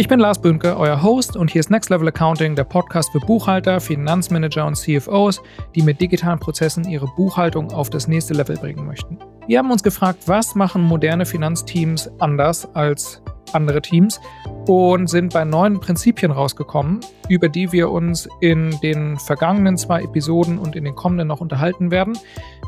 [0.00, 3.20] Ich bin Lars Bünke, euer Host und hier ist Next Level Accounting, der Podcast für
[3.20, 5.42] Buchhalter, Finanzmanager und CFOs,
[5.74, 9.18] die mit digitalen Prozessen ihre Buchhaltung auf das nächste Level bringen möchten.
[9.46, 13.20] Wir haben uns gefragt, was machen moderne Finanzteams anders als
[13.52, 14.18] andere Teams
[14.66, 20.58] und sind bei neuen Prinzipien rausgekommen, über die wir uns in den vergangenen zwei Episoden
[20.58, 22.16] und in den kommenden noch unterhalten werden.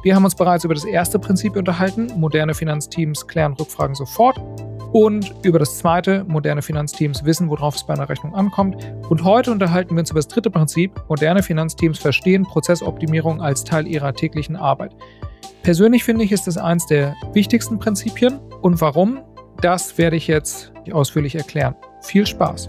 [0.03, 4.39] Wir haben uns bereits über das erste Prinzip unterhalten, moderne Finanzteams klären Rückfragen sofort
[4.93, 8.77] und über das zweite, moderne Finanzteams wissen, worauf es bei einer Rechnung ankommt.
[9.09, 13.87] Und heute unterhalten wir uns über das dritte Prinzip, moderne Finanzteams verstehen Prozessoptimierung als Teil
[13.87, 14.95] ihrer täglichen Arbeit.
[15.63, 18.39] Persönlich finde ich, ist das eines der wichtigsten Prinzipien.
[18.61, 19.21] Und warum?
[19.61, 21.77] Das werde ich jetzt ausführlich erklären.
[22.03, 22.69] Viel Spaß!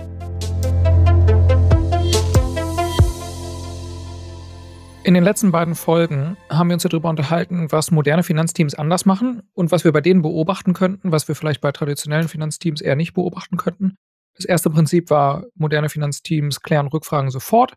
[5.06, 9.42] In den letzten beiden Folgen haben wir uns darüber unterhalten, was moderne Finanzteams anders machen
[9.54, 13.14] und was wir bei denen beobachten könnten, was wir vielleicht bei traditionellen Finanzteams eher nicht
[13.14, 13.98] beobachten könnten.
[14.36, 17.74] Das erste Prinzip war, moderne Finanzteams klären Rückfragen sofort.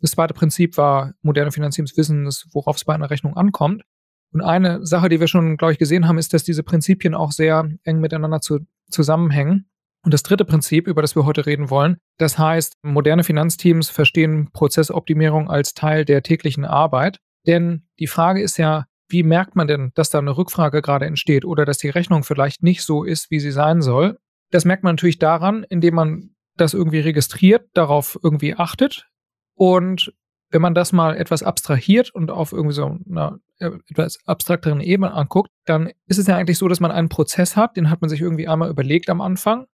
[0.00, 3.84] Das zweite Prinzip war, moderne Finanzteams wissen, worauf es bei einer Rechnung ankommt.
[4.32, 7.30] Und eine Sache, die wir schon, glaube ich, gesehen haben, ist, dass diese Prinzipien auch
[7.30, 9.70] sehr eng miteinander zu, zusammenhängen.
[10.04, 14.50] Und das dritte Prinzip, über das wir heute reden wollen, das heißt, moderne Finanzteams verstehen
[14.52, 17.18] Prozessoptimierung als Teil der täglichen Arbeit.
[17.46, 21.46] Denn die Frage ist ja, wie merkt man denn, dass da eine Rückfrage gerade entsteht
[21.46, 24.18] oder dass die Rechnung vielleicht nicht so ist, wie sie sein soll?
[24.50, 29.08] Das merkt man natürlich daran, indem man das irgendwie registriert, darauf irgendwie achtet.
[29.54, 30.12] Und
[30.50, 35.12] wenn man das mal etwas abstrahiert und auf irgendwie so einer äh, etwas abstrakteren Ebene
[35.12, 38.10] anguckt, dann ist es ja eigentlich so, dass man einen Prozess hat, den hat man
[38.10, 39.66] sich irgendwie einmal überlegt am Anfang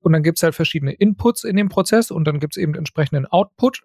[0.00, 2.74] und dann gibt es halt verschiedene Inputs in dem Prozess und dann gibt es eben
[2.74, 3.82] entsprechenden Output.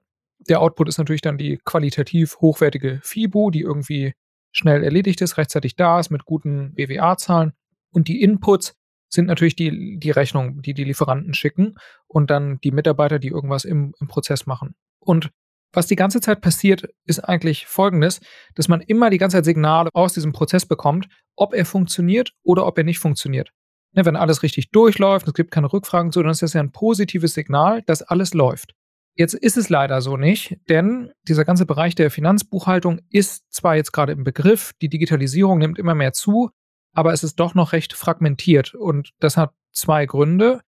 [0.48, 4.14] Der Output ist natürlich dann die qualitativ hochwertige FIBO, die irgendwie
[4.52, 7.54] schnell erledigt ist, rechtzeitig da ist, mit guten BWA-Zahlen.
[7.92, 8.76] Und die Inputs
[9.10, 11.76] sind natürlich die, die Rechnung, die die Lieferanten schicken
[12.08, 14.76] und dann die Mitarbeiter, die irgendwas im, im Prozess machen.
[15.00, 15.32] Und
[15.72, 18.22] was die ganze Zeit passiert, ist eigentlich folgendes,
[18.56, 22.66] dass man immer die ganze Zeit Signale aus diesem Prozess bekommt, ob er funktioniert oder
[22.68, 23.52] ob er nicht funktioniert.
[23.96, 26.72] Ne, wenn alles richtig durchläuft, es gibt keine Rückfragen so, dann ist das ja ein
[26.72, 28.74] positives Signal, dass alles läuft.
[29.16, 33.92] Jetzt ist es leider so nicht, denn dieser ganze Bereich der Finanzbuchhaltung ist zwar jetzt
[33.92, 36.50] gerade im Begriff, die Digitalisierung nimmt immer mehr zu,
[36.94, 40.62] aber es ist doch noch recht fragmentiert und das hat zwei Gründe.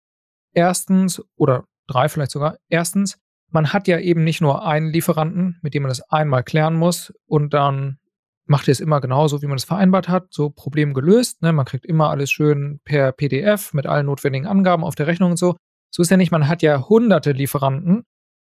[0.53, 3.19] Erstens, oder drei vielleicht sogar, erstens,
[3.51, 7.13] man hat ja eben nicht nur einen Lieferanten, mit dem man das einmal klären muss
[7.27, 7.99] und dann
[8.47, 11.43] macht ihr es immer genauso, wie man es vereinbart hat, so Problem gelöst.
[11.43, 11.53] Ne?
[11.53, 15.37] Man kriegt immer alles schön per PDF mit allen notwendigen Angaben auf der Rechnung und
[15.37, 15.57] so.
[15.91, 18.05] So ist ja nicht, man hat ja hunderte Lieferanten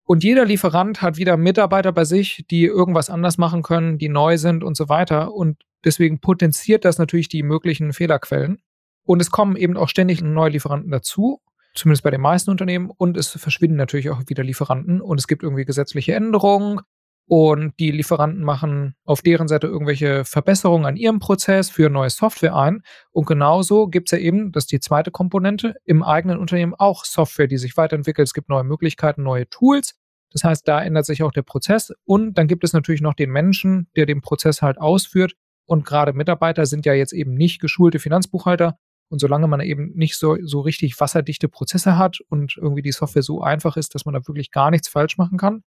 [0.05, 4.37] und jeder Lieferant hat wieder Mitarbeiter bei sich, die irgendwas anders machen können, die neu
[4.37, 5.33] sind und so weiter.
[5.33, 8.59] Und deswegen potenziert das natürlich die möglichen Fehlerquellen.
[9.05, 11.41] Und es kommen eben auch ständig neue Lieferanten dazu,
[11.73, 12.89] zumindest bei den meisten Unternehmen.
[12.89, 14.99] Und es verschwinden natürlich auch wieder Lieferanten.
[14.99, 16.81] Und es gibt irgendwie gesetzliche Änderungen
[17.25, 22.55] und die Lieferanten machen auf deren Seite irgendwelche Verbesserungen an ihrem Prozess für neue Software
[22.55, 22.83] ein.
[23.11, 27.05] Und genauso gibt es ja eben, das ist die zweite Komponente, im eigenen Unternehmen auch
[27.05, 28.27] Software, die sich weiterentwickelt.
[28.27, 29.95] Es gibt neue Möglichkeiten, neue Tools.
[30.31, 31.93] Das heißt, da ändert sich auch der Prozess.
[32.05, 35.33] Und dann gibt es natürlich noch den Menschen, der den Prozess halt ausführt.
[35.65, 38.77] Und gerade Mitarbeiter sind ja jetzt eben nicht geschulte Finanzbuchhalter.
[39.09, 43.21] Und solange man eben nicht so, so richtig wasserdichte Prozesse hat und irgendwie die Software
[43.21, 45.63] so einfach ist, dass man da wirklich gar nichts falsch machen kann,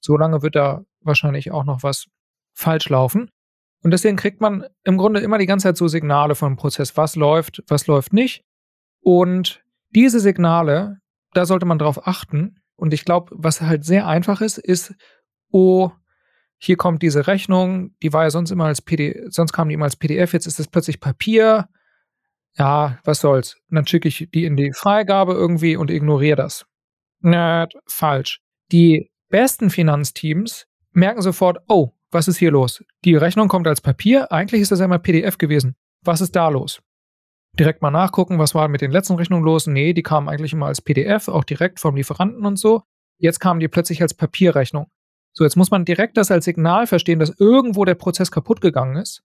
[0.00, 2.06] solange wird da wahrscheinlich auch noch was
[2.52, 3.30] falsch laufen.
[3.82, 7.16] Und deswegen kriegt man im Grunde immer die ganze Zeit so Signale vom Prozess, was
[7.16, 8.44] läuft, was läuft nicht.
[9.00, 10.98] Und diese Signale,
[11.32, 12.60] da sollte man drauf achten.
[12.76, 14.94] Und ich glaube, was halt sehr einfach ist, ist,
[15.50, 15.90] oh,
[16.58, 19.86] hier kommt diese Rechnung, die war ja sonst immer als PDF, sonst kam die immer
[19.86, 21.68] als PDF, jetzt ist es plötzlich Papier.
[22.58, 23.56] Ja, was soll's?
[23.70, 26.66] Und dann schicke ich die in die Freigabe irgendwie und ignoriere das.
[27.20, 28.40] Nerd, falsch.
[28.72, 32.84] Die besten Finanzteams merken sofort, oh, was ist hier los?
[33.04, 35.76] Die Rechnung kommt als Papier, eigentlich ist das einmal PDF gewesen.
[36.04, 36.82] Was ist da los?
[37.58, 39.66] Direkt mal nachgucken, was war mit den letzten Rechnungen los?
[39.66, 42.82] Nee, die kamen eigentlich immer als PDF, auch direkt vom Lieferanten und so.
[43.18, 44.86] Jetzt kamen die plötzlich als Papierrechnung.
[45.32, 48.96] So, jetzt muss man direkt das als Signal verstehen, dass irgendwo der Prozess kaputt gegangen
[48.96, 49.22] ist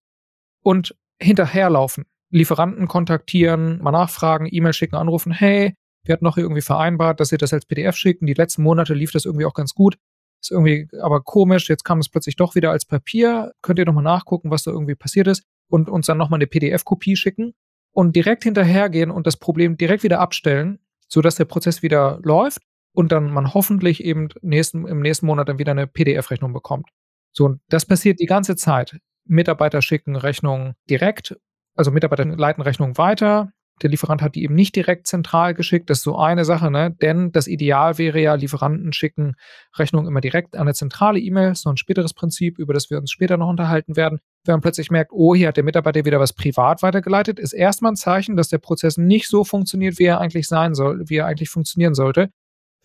[0.62, 2.06] und hinterherlaufen.
[2.30, 5.75] Lieferanten kontaktieren, mal nachfragen, E-Mail schicken, anrufen, hey,
[6.06, 8.22] wir hatten noch irgendwie vereinbart, dass ihr das als PDF schickt.
[8.22, 9.98] Und die letzten Monate lief das irgendwie auch ganz gut.
[10.42, 11.69] Ist irgendwie aber komisch.
[11.69, 13.54] Jetzt kam es plötzlich doch wieder als Papier.
[13.62, 17.16] Könnt ihr nochmal nachgucken, was da irgendwie passiert ist und uns dann nochmal eine PDF-Kopie
[17.16, 17.54] schicken
[17.92, 22.62] und direkt hinterhergehen und das Problem direkt wieder abstellen, sodass der Prozess wieder läuft
[22.94, 26.90] und dann man hoffentlich eben nächsten, im nächsten Monat dann wieder eine PDF-Rechnung bekommt.
[27.31, 28.98] So, und das passiert die ganze Zeit.
[29.25, 31.38] Mitarbeiter schicken Rechnungen direkt,
[31.75, 33.51] also Mitarbeiter leiten Rechnungen weiter,
[33.81, 35.89] der Lieferant hat die eben nicht direkt zentral geschickt.
[35.89, 36.92] Das ist so eine Sache, ne?
[36.92, 39.36] Denn das Ideal wäre ja, Lieferanten schicken
[39.77, 41.50] Rechnungen immer direkt an eine zentrale E-Mail.
[41.50, 44.19] Das ist noch ein späteres Prinzip, über das wir uns später noch unterhalten werden.
[44.45, 47.92] Wenn man plötzlich merkt, oh, hier hat der Mitarbeiter wieder was privat weitergeleitet, ist erstmal
[47.92, 51.25] ein Zeichen, dass der Prozess nicht so funktioniert, wie er eigentlich sein soll, wie er
[51.25, 52.30] eigentlich funktionieren sollte.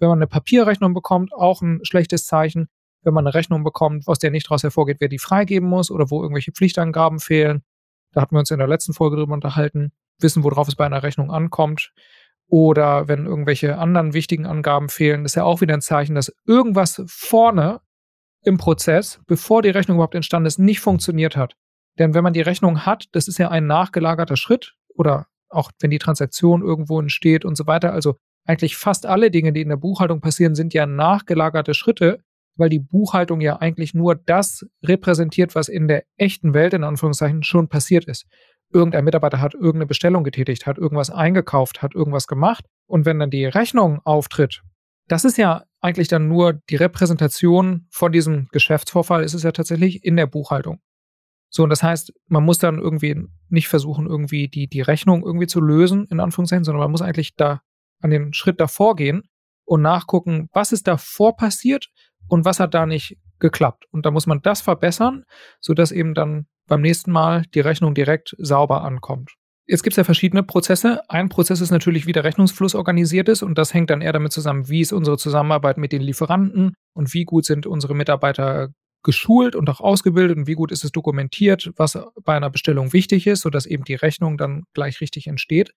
[0.00, 2.68] Wenn man eine Papierrechnung bekommt, auch ein schlechtes Zeichen.
[3.02, 6.10] Wenn man eine Rechnung bekommt, aus der nicht daraus hervorgeht, wer die freigeben muss oder
[6.10, 7.62] wo irgendwelche Pflichtangaben fehlen.
[8.12, 11.02] Da hatten wir uns in der letzten Folge drüber unterhalten wissen, worauf es bei einer
[11.02, 11.92] Rechnung ankommt.
[12.46, 17.02] Oder wenn irgendwelche anderen wichtigen Angaben fehlen, ist ja auch wieder ein Zeichen, dass irgendwas
[17.06, 17.80] vorne
[18.42, 21.54] im Prozess, bevor die Rechnung überhaupt entstanden ist, nicht funktioniert hat.
[21.98, 25.90] Denn wenn man die Rechnung hat, das ist ja ein nachgelagerter Schritt oder auch wenn
[25.90, 27.92] die Transaktion irgendwo entsteht und so weiter.
[27.92, 28.16] Also
[28.46, 32.22] eigentlich fast alle Dinge, die in der Buchhaltung passieren, sind ja nachgelagerte Schritte,
[32.56, 37.42] weil die Buchhaltung ja eigentlich nur das repräsentiert, was in der echten Welt in Anführungszeichen
[37.42, 38.26] schon passiert ist
[38.72, 42.64] irgendein Mitarbeiter hat irgendeine Bestellung getätigt, hat irgendwas eingekauft, hat irgendwas gemacht.
[42.86, 44.62] Und wenn dann die Rechnung auftritt,
[45.08, 50.04] das ist ja eigentlich dann nur die Repräsentation von diesem Geschäftsvorfall, ist es ja tatsächlich
[50.04, 50.80] in der Buchhaltung.
[51.48, 55.48] So, und das heißt, man muss dann irgendwie nicht versuchen, irgendwie die, die Rechnung irgendwie
[55.48, 57.60] zu lösen, in Anführungszeichen, sondern man muss eigentlich da
[58.00, 59.22] an den Schritt davor gehen
[59.64, 61.88] und nachgucken, was ist davor passiert
[62.30, 63.86] und was hat da nicht geklappt.
[63.90, 65.24] Und da muss man das verbessern,
[65.60, 69.32] sodass eben dann beim nächsten Mal die Rechnung direkt sauber ankommt.
[69.66, 71.02] Jetzt gibt es ja verschiedene Prozesse.
[71.08, 74.32] Ein Prozess ist natürlich, wie der Rechnungsfluss organisiert ist und das hängt dann eher damit
[74.32, 78.70] zusammen, wie ist unsere Zusammenarbeit mit den Lieferanten und wie gut sind unsere Mitarbeiter
[79.02, 83.26] geschult und auch ausgebildet und wie gut ist es dokumentiert, was bei einer Bestellung wichtig
[83.26, 85.72] ist, sodass eben die Rechnung dann gleich richtig entsteht.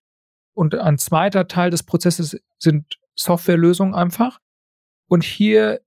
[0.54, 4.40] Und ein zweiter Teil des Prozesses sind Softwarelösungen einfach.
[5.08, 5.80] Und hier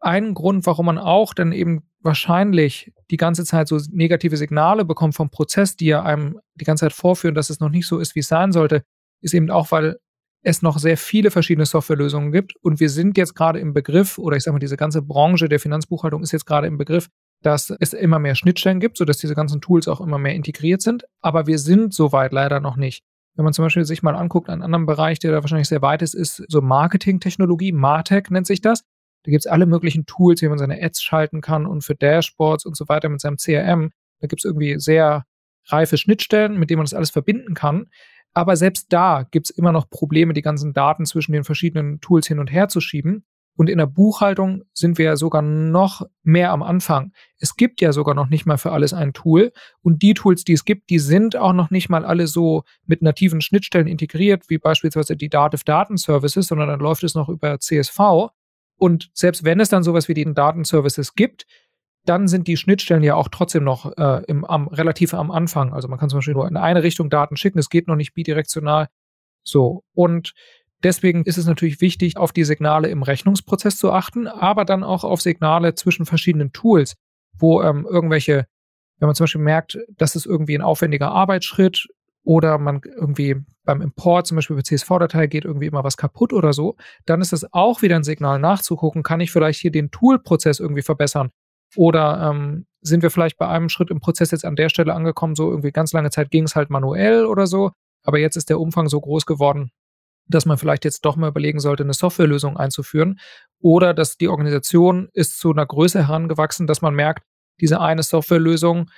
[0.00, 5.14] ein Grund, warum man auch dann eben wahrscheinlich die ganze Zeit so negative Signale bekommt
[5.14, 8.14] vom Prozess, die ja einem die ganze Zeit vorführen, dass es noch nicht so ist,
[8.14, 8.82] wie es sein sollte,
[9.20, 9.98] ist eben auch, weil
[10.42, 14.36] es noch sehr viele verschiedene Softwarelösungen gibt und wir sind jetzt gerade im Begriff, oder
[14.36, 17.08] ich sage mal, diese ganze Branche der Finanzbuchhaltung ist jetzt gerade im Begriff,
[17.42, 21.04] dass es immer mehr Schnittstellen gibt, sodass diese ganzen Tools auch immer mehr integriert sind.
[21.20, 23.02] Aber wir sind soweit leider noch nicht.
[23.34, 26.02] Wenn man zum Beispiel sich mal anguckt, einen anderen Bereich, der da wahrscheinlich sehr weit
[26.02, 28.82] ist, ist so Marketingtechnologie, Martech nennt sich das.
[29.22, 32.64] Da gibt es alle möglichen Tools, wie man seine Ads schalten kann und für Dashboards
[32.64, 33.90] und so weiter mit seinem CRM.
[34.20, 35.24] Da gibt es irgendwie sehr
[35.66, 37.86] reife Schnittstellen, mit denen man das alles verbinden kann.
[38.32, 42.26] Aber selbst da gibt es immer noch Probleme, die ganzen Daten zwischen den verschiedenen Tools
[42.26, 43.24] hin und her zu schieben.
[43.56, 47.12] Und in der Buchhaltung sind wir ja sogar noch mehr am Anfang.
[47.36, 49.52] Es gibt ja sogar noch nicht mal für alles ein Tool.
[49.82, 53.02] Und die Tools, die es gibt, die sind auch noch nicht mal alle so mit
[53.02, 57.58] nativen Schnittstellen integriert, wie beispielsweise die Dativ Daten Services, sondern dann läuft es noch über
[57.58, 58.30] CSV.
[58.80, 61.46] Und selbst wenn es dann sowas wie die Datenservices gibt,
[62.06, 65.74] dann sind die Schnittstellen ja auch trotzdem noch äh, im, am, relativ am Anfang.
[65.74, 68.14] Also man kann zum Beispiel nur in eine Richtung Daten schicken, es geht noch nicht
[68.14, 68.88] bidirektional.
[69.42, 69.84] So.
[69.92, 70.32] Und
[70.82, 75.04] deswegen ist es natürlich wichtig, auf die Signale im Rechnungsprozess zu achten, aber dann auch
[75.04, 76.96] auf Signale zwischen verschiedenen Tools,
[77.38, 78.46] wo ähm, irgendwelche,
[78.98, 81.86] wenn man zum Beispiel merkt, das ist irgendwie ein aufwendiger Arbeitsschritt
[82.24, 86.52] oder man irgendwie beim Import zum Beispiel für CSV-Datei geht irgendwie immer was kaputt oder
[86.52, 86.76] so,
[87.06, 90.82] dann ist das auch wieder ein Signal nachzugucken, kann ich vielleicht hier den Tool-Prozess irgendwie
[90.82, 91.30] verbessern?
[91.76, 95.34] Oder ähm, sind wir vielleicht bei einem Schritt im Prozess jetzt an der Stelle angekommen,
[95.34, 97.70] so irgendwie ganz lange Zeit ging es halt manuell oder so,
[98.02, 99.70] aber jetzt ist der Umfang so groß geworden,
[100.26, 103.18] dass man vielleicht jetzt doch mal überlegen sollte, eine Softwarelösung einzuführen
[103.60, 107.24] oder dass die Organisation ist zu einer Größe herangewachsen, dass man merkt,
[107.60, 108.90] diese eine Softwarelösung,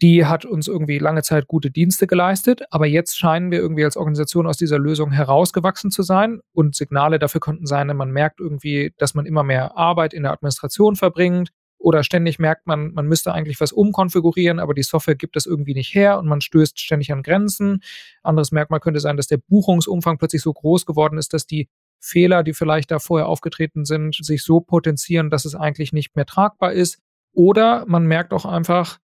[0.00, 3.96] die hat uns irgendwie lange Zeit gute Dienste geleistet, aber jetzt scheinen wir irgendwie als
[3.96, 8.92] Organisation aus dieser Lösung herausgewachsen zu sein und Signale dafür könnten sein, man merkt irgendwie,
[8.98, 13.32] dass man immer mehr Arbeit in der Administration verbringt oder ständig merkt man, man müsste
[13.32, 17.12] eigentlich was umkonfigurieren, aber die Software gibt es irgendwie nicht her und man stößt ständig
[17.12, 17.82] an Grenzen.
[18.22, 21.68] Anderes Merkmal könnte sein, dass der Buchungsumfang plötzlich so groß geworden ist, dass die
[22.00, 26.26] Fehler, die vielleicht da vorher aufgetreten sind, sich so potenzieren, dass es eigentlich nicht mehr
[26.26, 26.98] tragbar ist.
[27.32, 28.98] Oder man merkt auch einfach,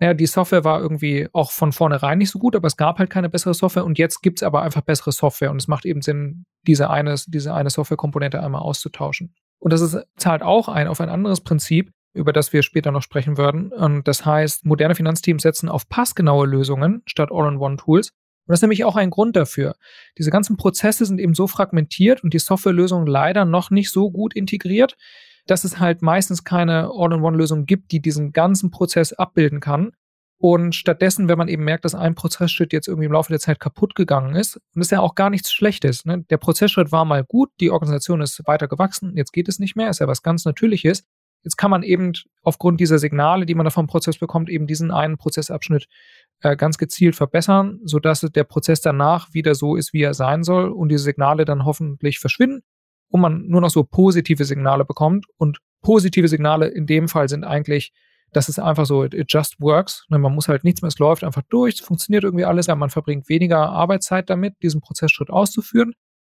[0.00, 3.10] naja, die Software war irgendwie auch von vornherein nicht so gut, aber es gab halt
[3.10, 6.02] keine bessere Software und jetzt gibt es aber einfach bessere Software und es macht eben
[6.02, 9.34] Sinn, diese eine, diese eine Softwarekomponente einmal auszutauschen.
[9.58, 13.02] Und das ist, zahlt auch ein auf ein anderes Prinzip, über das wir später noch
[13.02, 13.72] sprechen würden.
[13.72, 18.10] Und das heißt, moderne Finanzteams setzen auf passgenaue Lösungen statt All-in-One-Tools.
[18.10, 19.74] Und das ist nämlich auch ein Grund dafür.
[20.18, 24.34] Diese ganzen Prozesse sind eben so fragmentiert und die Softwarelösung leider noch nicht so gut
[24.34, 24.96] integriert,
[25.46, 29.92] dass es halt meistens keine All-in-One-Lösung gibt, die diesen ganzen Prozess abbilden kann.
[30.38, 33.60] Und stattdessen, wenn man eben merkt, dass ein Prozessschritt jetzt irgendwie im Laufe der Zeit
[33.60, 36.04] kaputt gegangen ist, und das ist ja auch gar nichts Schlechtes.
[36.04, 36.24] Ne?
[36.28, 39.90] Der Prozessschritt war mal gut, die Organisation ist weiter gewachsen, jetzt geht es nicht mehr,
[39.90, 41.04] ist ja was ganz Natürliches.
[41.44, 44.90] Jetzt kann man eben aufgrund dieser Signale, die man da vom Prozess bekommt, eben diesen
[44.90, 45.86] einen Prozessabschnitt
[46.40, 50.70] äh, ganz gezielt verbessern, sodass der Prozess danach wieder so ist, wie er sein soll
[50.70, 52.62] und diese Signale dann hoffentlich verschwinden
[53.08, 55.26] und man nur noch so positive Signale bekommt.
[55.36, 57.92] Und positive Signale in dem Fall sind eigentlich,
[58.32, 60.04] dass es einfach so, it, just works.
[60.08, 62.66] Ne, man muss halt nichts mehr, es läuft einfach durch, es funktioniert irgendwie alles.
[62.66, 65.92] Ja, man verbringt weniger Arbeitszeit damit, diesen Prozessschritt auszuführen.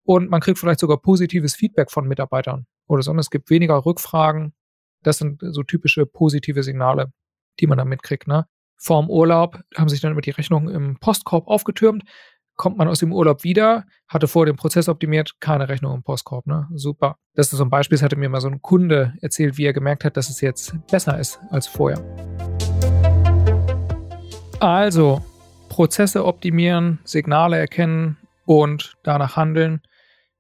[0.03, 3.11] Und man kriegt vielleicht sogar positives Feedback von Mitarbeitern oder so.
[3.11, 4.53] Und es gibt weniger Rückfragen.
[5.01, 7.11] Das sind so typische positive Signale,
[7.59, 8.27] die man da mitkriegt.
[8.27, 8.45] Ne?
[8.77, 12.03] Vorm Urlaub haben sich dann immer die Rechnungen im Postkorb aufgetürmt
[12.55, 16.47] kommt man aus dem Urlaub wieder, hatte vor dem Prozess optimiert, keine Rechnung im Postkorb.
[16.47, 16.67] Ne?
[16.73, 17.17] Super.
[17.33, 19.73] Das ist so ein Beispiel, das hatte mir mal so ein Kunde erzählt, wie er
[19.73, 22.01] gemerkt hat, dass es jetzt besser ist als vorher.
[24.59, 25.23] Also,
[25.69, 29.81] Prozesse optimieren, Signale erkennen und danach handeln.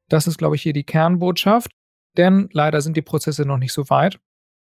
[0.07, 1.71] Das ist, glaube ich, hier die Kernbotschaft.
[2.17, 4.19] Denn leider sind die Prozesse noch nicht so weit.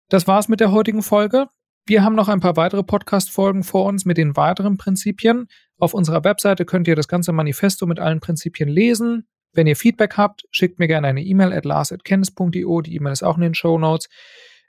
[0.08, 1.48] Das war's mit der heutigen Folge.
[1.84, 5.48] Wir haben noch ein paar weitere Podcast-Folgen vor uns mit den weiteren Prinzipien.
[5.78, 9.26] Auf unserer Webseite könnt ihr das ganze Manifesto mit allen Prinzipien lesen.
[9.52, 12.80] Wenn ihr Feedback habt, schickt mir gerne eine E-Mail at lars.kennis.io.
[12.82, 14.08] Die E-Mail ist auch in den Show Notes.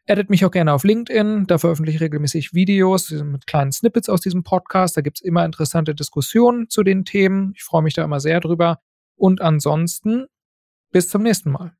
[0.07, 1.45] Addet mich auch gerne auf LinkedIn.
[1.45, 4.97] Da veröffentliche ich regelmäßig Videos mit kleinen Snippets aus diesem Podcast.
[4.97, 7.53] Da gibt es immer interessante Diskussionen zu den Themen.
[7.55, 8.79] Ich freue mich da immer sehr drüber.
[9.15, 10.25] Und ansonsten
[10.91, 11.77] bis zum nächsten Mal.